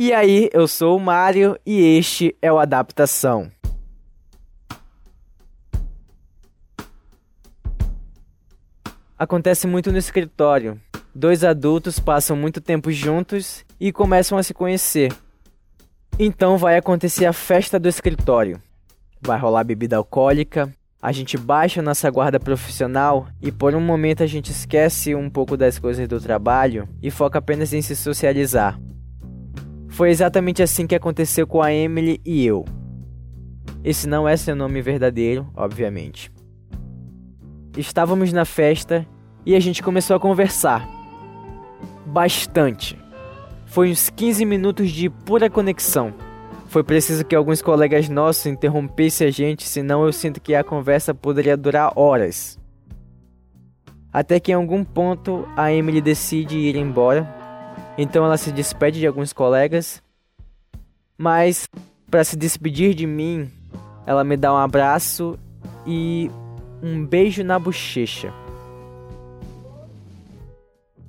[0.00, 3.50] E aí, eu sou o Mário e este é o Adaptação.
[9.18, 10.80] Acontece muito no escritório.
[11.12, 15.12] Dois adultos passam muito tempo juntos e começam a se conhecer.
[16.16, 18.62] Então vai acontecer a festa do escritório.
[19.20, 20.72] Vai rolar bebida alcoólica,
[21.02, 25.56] a gente baixa nossa guarda profissional e por um momento a gente esquece um pouco
[25.56, 28.78] das coisas do trabalho e foca apenas em se socializar.
[29.98, 32.64] Foi exatamente assim que aconteceu com a Emily e eu.
[33.82, 36.30] Esse não é seu nome verdadeiro, obviamente.
[37.76, 39.04] Estávamos na festa
[39.44, 40.88] e a gente começou a conversar.
[42.06, 42.96] Bastante.
[43.66, 46.14] Foi uns 15 minutos de pura conexão.
[46.68, 51.12] Foi preciso que alguns colegas nossos interrompessem a gente, senão eu sinto que a conversa
[51.12, 52.56] poderia durar horas.
[54.12, 57.37] Até que em algum ponto a Emily decide ir embora.
[57.98, 60.00] Então ela se despede de alguns colegas.
[61.18, 61.68] Mas
[62.08, 63.50] para se despedir de mim,
[64.06, 65.36] ela me dá um abraço
[65.84, 66.30] e
[66.80, 68.32] um beijo na bochecha.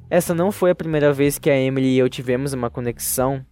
[0.10, 3.46] Essa não foi a primeira vez que a Emily e eu tivemos uma conexão.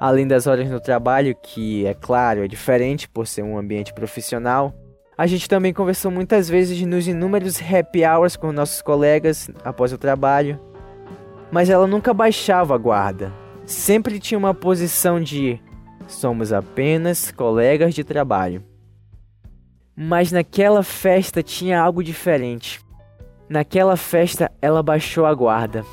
[0.00, 4.74] Além das horas no trabalho, que é claro, é diferente por ser um ambiente profissional,
[5.18, 9.98] a gente também conversou muitas vezes nos inúmeros happy hours com nossos colegas após o
[9.98, 10.58] trabalho.
[11.50, 13.32] Mas ela nunca baixava a guarda.
[13.66, 15.60] Sempre tinha uma posição de
[16.06, 18.64] somos apenas colegas de trabalho.
[19.96, 22.80] Mas naquela festa tinha algo diferente.
[23.48, 25.84] Naquela festa, ela baixou a guarda.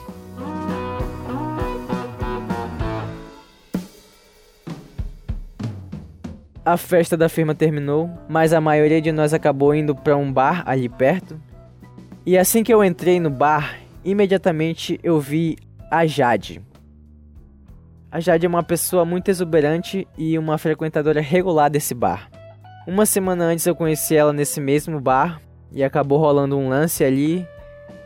[6.63, 10.63] A festa da firma terminou, mas a maioria de nós acabou indo para um bar
[10.65, 11.39] ali perto.
[12.25, 13.77] E assim que eu entrei no bar,
[14.07, 15.57] imediatamente eu vi
[15.91, 16.61] a Jade.
[18.09, 22.31] A Jade é uma pessoa muito exuberante e uma frequentadora regular desse bar.
[22.87, 25.41] Uma semana antes eu conheci ela nesse mesmo bar
[25.73, 27.45] e acabou rolando um lance ali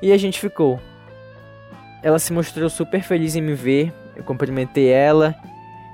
[0.02, 0.80] e a gente ficou.
[2.02, 5.36] Ela se mostrou super feliz em me ver, eu cumprimentei ela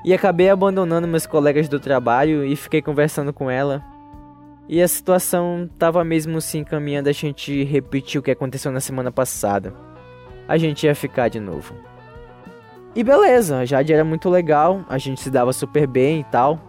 [0.06, 3.84] e acabei abandonando meus colegas do trabalho e fiquei conversando com ela.
[4.70, 9.12] E a situação tava mesmo se encaminhando a gente repetir o que aconteceu na semana
[9.12, 9.87] passada.
[10.48, 11.76] A gente ia ficar de novo.
[12.96, 16.60] E beleza, a Jade era muito legal, a gente se dava super bem e tal.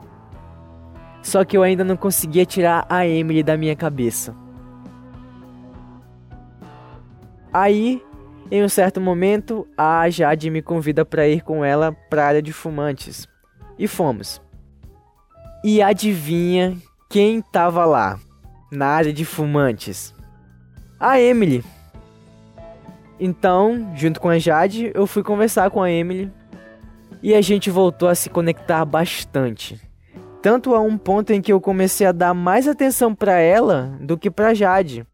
[1.23, 4.35] Só que eu ainda não conseguia tirar a Emily da minha cabeça.
[7.53, 8.03] Aí,
[8.51, 12.43] em um certo momento, a Jade me convida para ir com ela para a área
[12.43, 13.27] de fumantes.
[13.79, 14.41] E fomos.
[15.65, 16.77] E adivinha
[17.09, 18.19] quem tava lá,
[18.71, 20.15] na área de fumantes?
[21.01, 21.65] A Emily.
[23.21, 26.31] Então, junto com a Jade, eu fui conversar com a Emily
[27.23, 29.81] e a gente voltou a se conectar bastante.
[30.41, 34.17] Tanto a um ponto em que eu comecei a dar mais atenção para ela do
[34.17, 35.05] que para Jade.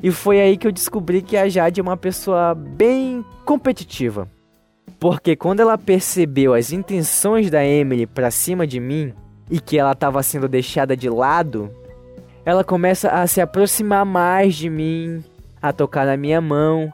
[0.00, 4.28] E foi aí que eu descobri que a Jade é uma pessoa bem competitiva.
[5.00, 9.12] Porque quando ela percebeu as intenções da Emily para cima de mim
[9.50, 11.70] e que ela estava sendo deixada de lado,
[12.44, 15.24] ela começa a se aproximar mais de mim,
[15.64, 16.92] a tocar na minha mão.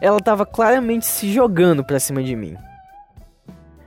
[0.00, 2.56] Ela estava claramente se jogando para cima de mim.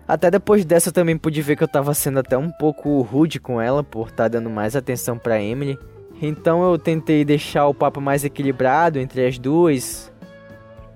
[0.07, 3.39] Até depois dessa eu também pude ver que eu estava sendo até um pouco rude
[3.39, 5.79] com ela por estar tá dando mais atenção para Emily.
[6.21, 10.11] Então eu tentei deixar o papo mais equilibrado entre as duas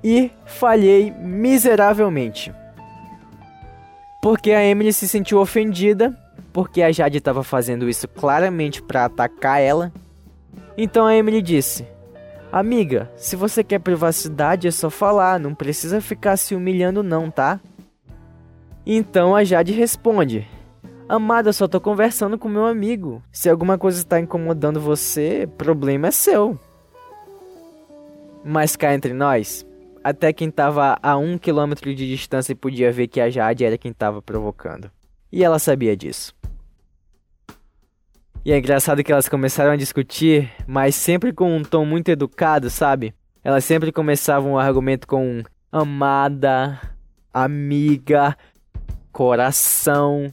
[0.03, 2.53] e falhei miseravelmente.
[4.22, 6.16] Porque a Emily se sentiu ofendida,
[6.53, 9.92] porque a Jade estava fazendo isso claramente para atacar ela.
[10.78, 11.88] Então a Emily disse:
[12.55, 17.59] Amiga, se você quer privacidade é só falar, não precisa ficar se humilhando não, tá?
[18.85, 20.47] Então a Jade responde:
[21.09, 23.21] Amada, só tô conversando com meu amigo.
[23.29, 26.57] Se alguma coisa está incomodando você, problema é seu.
[28.41, 29.65] Mas cá entre nós,
[30.01, 33.91] até quem tava a um quilômetro de distância podia ver que a Jade era quem
[33.91, 34.89] tava provocando.
[35.30, 36.33] E ela sabia disso.
[38.45, 42.69] E é engraçado que elas começaram a discutir, mas sempre com um tom muito educado,
[42.69, 43.12] sabe?
[43.44, 46.80] Elas sempre começavam o argumento com amada,
[47.33, 48.38] amiga,
[49.12, 50.31] coração.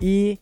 [0.00, 0.40] E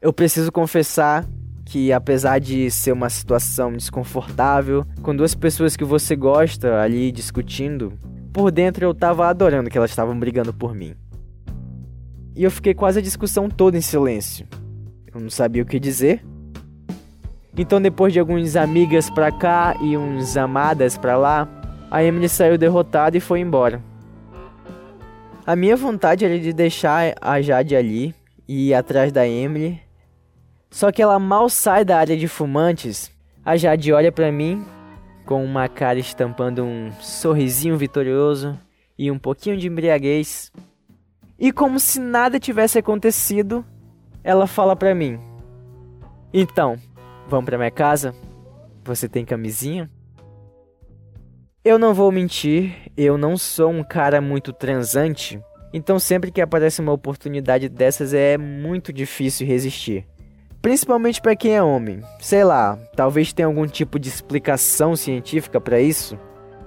[0.00, 1.26] eu preciso confessar
[1.66, 7.92] que apesar de ser uma situação desconfortável, com duas pessoas que você gosta ali discutindo,
[8.32, 10.94] por dentro eu tava adorando que elas estavam brigando por mim.
[12.34, 14.48] E eu fiquei quase a discussão toda em silêncio.
[15.12, 16.24] Eu não sabia o que dizer.
[17.56, 21.48] Então depois de alguns amigas pra cá e uns amadas pra lá,
[21.90, 23.82] a Emily saiu derrotada e foi embora.
[25.46, 28.14] A minha vontade era de deixar a Jade ali
[28.46, 29.80] e ir atrás da Emily.
[30.70, 33.10] Só que ela mal sai da área de fumantes.
[33.44, 34.64] A Jade olha para mim
[35.24, 38.58] com uma cara estampando um sorrisinho vitorioso
[38.98, 40.52] e um pouquinho de embriaguez.
[41.38, 43.64] E como se nada tivesse acontecido,
[44.22, 45.18] ela fala para mim:
[46.32, 46.76] "Então,
[47.28, 48.14] vamos para minha casa?
[48.84, 49.90] Você tem camisinha?"
[51.64, 55.40] Eu não vou mentir, eu não sou um cara muito transante,
[55.72, 60.06] então sempre que aparece uma oportunidade dessas é muito difícil resistir.
[60.62, 62.00] Principalmente para quem é homem.
[62.20, 66.18] Sei lá, talvez tenha algum tipo de explicação científica para isso.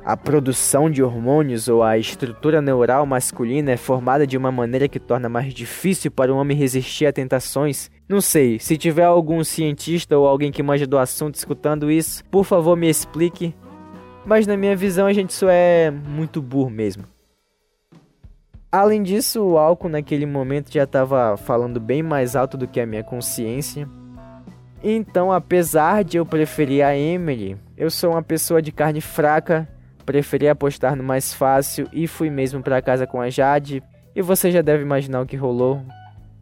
[0.09, 4.99] A produção de hormônios ou a estrutura neural masculina é formada de uma maneira que
[4.99, 7.91] torna mais difícil para um homem resistir a tentações.
[8.09, 12.43] Não sei, se tiver algum cientista ou alguém que manja do assunto escutando isso, por
[12.43, 13.53] favor me explique
[14.25, 17.03] mas na minha visão a gente só é muito burro mesmo.
[18.71, 22.85] Além disso, o álcool naquele momento já estava falando bem mais alto do que a
[22.85, 23.87] minha consciência.
[24.83, 29.67] Então, apesar de eu preferir a Emily, eu sou uma pessoa de carne fraca,
[30.09, 33.83] preferi apostar no mais fácil e fui mesmo para casa com a Jade.
[34.15, 35.83] E você já deve imaginar o que rolou.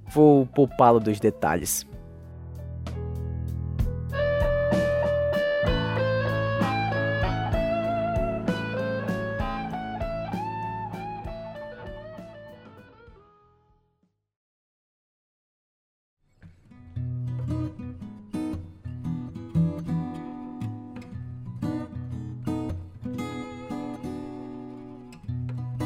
[0.07, 1.85] Vou poupá-lo dos detalhes.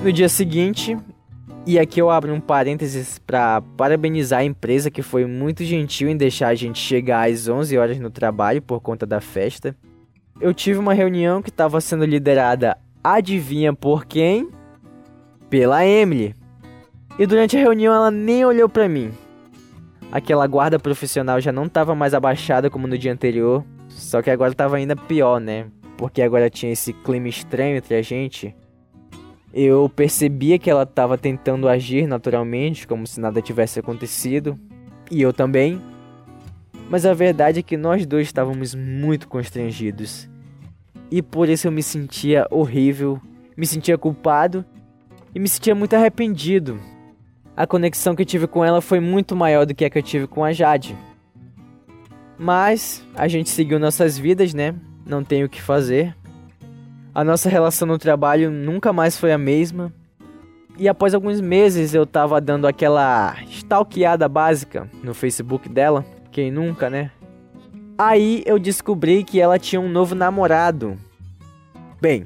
[0.03, 0.97] No dia seguinte,
[1.63, 6.17] e aqui eu abro um parênteses para parabenizar a empresa que foi muito gentil em
[6.17, 9.75] deixar a gente chegar às 11 horas no trabalho por conta da festa.
[10.39, 14.49] Eu tive uma reunião que estava sendo liderada, adivinha por quem?
[15.51, 16.35] Pela Emily.
[17.19, 19.11] E durante a reunião ela nem olhou para mim.
[20.11, 24.51] Aquela guarda profissional já não estava mais abaixada como no dia anterior, só que agora
[24.51, 25.67] estava ainda pior, né?
[25.95, 28.55] Porque agora tinha esse clima estranho entre a gente
[29.53, 34.57] eu percebia que ela estava tentando agir naturalmente, como se nada tivesse acontecido,
[35.09, 35.81] e eu também.
[36.89, 40.29] Mas a verdade é que nós dois estávamos muito constrangidos.
[41.09, 43.19] E por isso eu me sentia horrível,
[43.55, 44.63] me sentia culpado
[45.35, 46.79] e me sentia muito arrependido.
[47.55, 50.03] A conexão que eu tive com ela foi muito maior do que a que eu
[50.03, 50.97] tive com a Jade.
[52.37, 54.73] Mas a gente seguiu nossas vidas, né?
[55.05, 56.15] Não tem o que fazer.
[57.13, 59.91] A nossa relação no trabalho nunca mais foi a mesma.
[60.77, 66.05] E após alguns meses eu tava dando aquela stalkeada básica no Facebook dela.
[66.31, 67.11] Quem nunca, né?
[67.97, 70.97] Aí eu descobri que ela tinha um novo namorado.
[71.99, 72.25] Bem,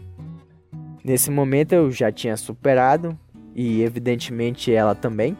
[1.03, 3.17] nesse momento eu já tinha superado
[3.55, 5.35] e evidentemente ela também.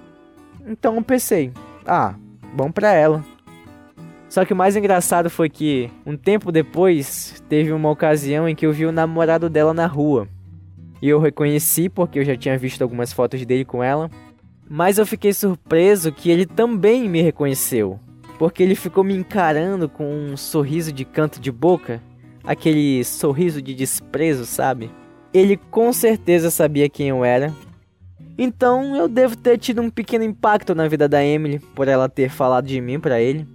[0.66, 1.54] Então eu pensei,
[1.86, 2.16] ah,
[2.54, 3.24] bom pra ela.
[4.36, 8.66] Só que o mais engraçado foi que, um tempo depois, teve uma ocasião em que
[8.66, 10.28] eu vi o namorado dela na rua.
[11.02, 14.12] E eu reconheci porque eu já tinha visto algumas fotos dele com ela.
[14.70, 17.98] Mas eu fiquei surpreso que ele também me reconheceu.
[18.38, 22.04] Porque ele ficou me encarando com um sorriso de canto de boca.
[22.44, 24.92] Aquele sorriso de desprezo, sabe?
[25.34, 27.54] Ele com certeza sabia quem eu era.
[28.38, 32.30] Então eu devo ter tido um pequeno impacto na vida da Emily por ela ter
[32.30, 33.55] falado de mim para ele.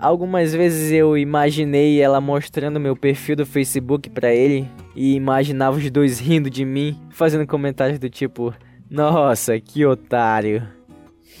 [0.00, 4.66] Algumas vezes eu imaginei ela mostrando meu perfil do Facebook para ele
[4.96, 8.54] e imaginava os dois rindo de mim, fazendo comentários do tipo:
[8.88, 10.66] "Nossa, que otário".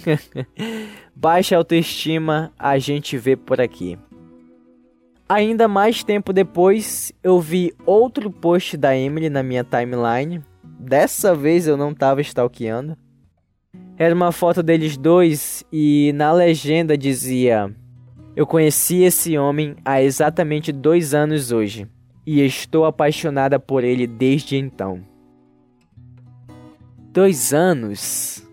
[1.16, 3.98] Baixa autoestima, a gente vê por aqui.
[5.26, 10.42] Ainda mais tempo depois, eu vi outro post da Emily na minha timeline.
[10.62, 12.94] Dessa vez eu não estava stalkeando.
[13.96, 17.74] Era uma foto deles dois e na legenda dizia:
[18.36, 21.88] eu conheci esse homem há exatamente dois anos hoje
[22.26, 25.02] e estou apaixonada por ele desde então.
[27.12, 28.46] Dois anos?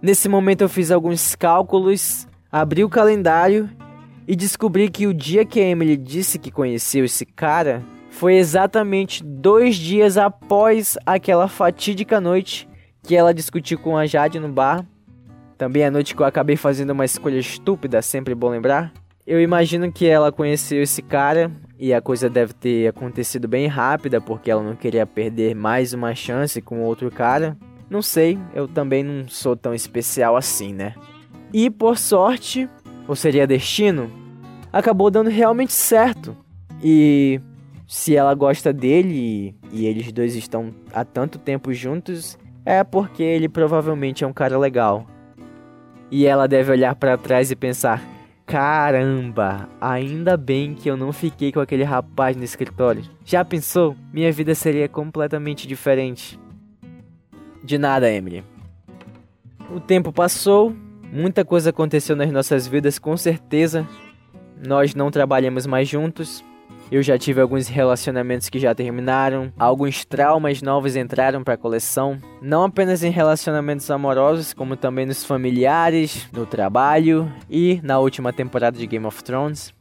[0.00, 3.68] Nesse momento eu fiz alguns cálculos, abri o calendário
[4.26, 9.76] e descobri que o dia que Emily disse que conheceu esse cara foi exatamente dois
[9.76, 12.68] dias após aquela fatídica noite
[13.02, 14.84] que ela discutiu com a Jade no bar
[15.58, 18.92] também a noite que eu acabei fazendo uma escolha estúpida, sempre bom lembrar.
[19.26, 24.20] Eu imagino que ela conheceu esse cara e a coisa deve ter acontecido bem rápida
[24.20, 27.58] porque ela não queria perder mais uma chance com outro cara.
[27.90, 30.94] Não sei, eu também não sou tão especial assim, né?
[31.52, 32.68] E por sorte,
[33.06, 34.10] ou seria destino,
[34.72, 36.36] acabou dando realmente certo.
[36.82, 37.40] E
[37.86, 43.48] se ela gosta dele e eles dois estão há tanto tempo juntos, é porque ele
[43.48, 45.06] provavelmente é um cara legal.
[46.10, 48.02] E ela deve olhar para trás e pensar:
[48.46, 53.04] caramba, ainda bem que eu não fiquei com aquele rapaz no escritório.
[53.24, 53.94] Já pensou?
[54.12, 56.38] Minha vida seria completamente diferente.
[57.62, 58.42] De nada, Emily.
[59.70, 60.74] O tempo passou,
[61.12, 63.86] muita coisa aconteceu nas nossas vidas, com certeza.
[64.66, 66.42] Nós não trabalhamos mais juntos,
[66.90, 72.18] eu já tive alguns relacionamentos que já terminaram, alguns traumas novos entraram para a coleção,
[72.40, 78.78] não apenas em relacionamentos amorosos, como também nos familiares, no trabalho e na última temporada
[78.78, 79.74] de Game of Thrones.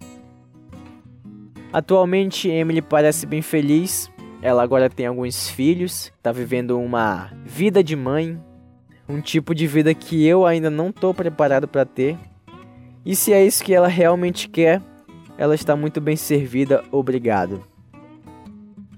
[1.71, 4.09] Atualmente, Emily parece bem feliz.
[4.41, 8.39] Ela agora tem alguns filhos, está vivendo uma vida de mãe,
[9.07, 12.17] um tipo de vida que eu ainda não estou preparado para ter.
[13.05, 14.81] E se é isso que ela realmente quer,
[15.37, 17.63] ela está muito bem servida, obrigado.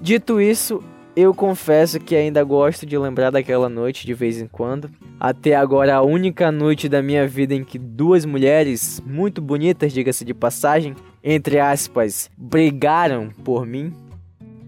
[0.02, 0.82] Dito isso,
[1.16, 4.90] eu confesso que ainda gosto de lembrar daquela noite de vez em quando.
[5.20, 10.24] Até agora, a única noite da minha vida em que duas mulheres, muito bonitas, diga-se
[10.24, 13.94] de passagem, entre aspas, brigaram por mim.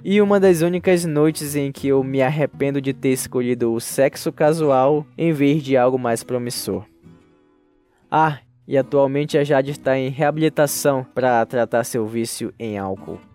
[0.04, 4.32] E uma das únicas noites em que eu me arrependo de ter escolhido o sexo
[4.32, 6.84] casual em vez de algo mais promissor.
[8.10, 13.31] Ah, e atualmente a Jade está em reabilitação para tratar seu vício em álcool.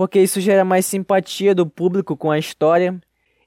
[0.00, 2.98] porque isso gera mais simpatia do público com a história.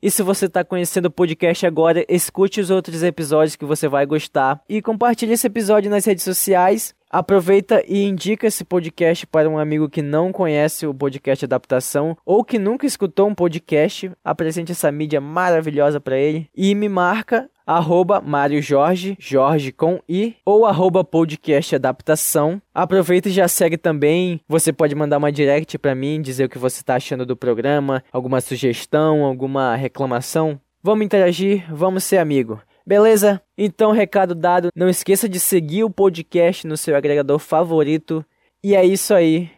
[0.03, 4.05] E se você está conhecendo o podcast agora, escute os outros episódios que você vai
[4.05, 6.93] gostar e compartilhe esse episódio nas redes sociais.
[7.09, 12.43] Aproveita e indica esse podcast para um amigo que não conhece o podcast Adaptação ou
[12.43, 14.11] que nunca escutou um podcast.
[14.25, 20.35] Apresente essa mídia maravilhosa para ele e me marca arroba Mário Jorge, Jorge com I,
[20.45, 22.61] ou arroba podcast adaptação.
[22.73, 24.41] Aproveita e já segue também.
[24.47, 28.03] Você pode mandar uma direct para mim, dizer o que você está achando do programa,
[28.11, 30.59] alguma sugestão, alguma reclamação.
[30.81, 32.61] Vamos interagir, vamos ser amigo.
[32.85, 33.41] Beleza?
[33.57, 34.69] Então, recado dado.
[34.75, 38.25] Não esqueça de seguir o podcast no seu agregador favorito.
[38.61, 39.49] E é isso aí.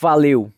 [0.00, 0.52] Valeu!